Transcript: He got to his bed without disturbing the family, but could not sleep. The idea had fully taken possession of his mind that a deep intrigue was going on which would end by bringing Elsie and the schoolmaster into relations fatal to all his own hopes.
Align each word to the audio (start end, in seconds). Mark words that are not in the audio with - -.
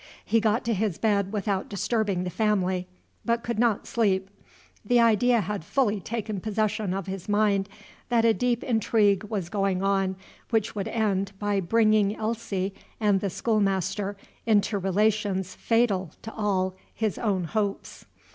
He 0.25 0.39
got 0.39 0.65
to 0.65 0.73
his 0.73 0.97
bed 0.97 1.31
without 1.31 1.69
disturbing 1.69 2.23
the 2.23 2.31
family, 2.31 2.87
but 3.23 3.43
could 3.43 3.59
not 3.59 3.85
sleep. 3.85 4.31
The 4.83 4.99
idea 4.99 5.41
had 5.41 5.63
fully 5.63 5.99
taken 5.99 6.39
possession 6.39 6.91
of 6.91 7.05
his 7.05 7.29
mind 7.29 7.69
that 8.09 8.25
a 8.25 8.33
deep 8.33 8.63
intrigue 8.63 9.23
was 9.25 9.47
going 9.47 9.83
on 9.83 10.15
which 10.49 10.73
would 10.73 10.87
end 10.87 11.33
by 11.37 11.59
bringing 11.59 12.15
Elsie 12.15 12.73
and 12.99 13.19
the 13.19 13.29
schoolmaster 13.29 14.17
into 14.47 14.79
relations 14.79 15.53
fatal 15.53 16.09
to 16.23 16.33
all 16.33 16.75
his 16.95 17.19
own 17.19 17.43
hopes. 17.43 18.05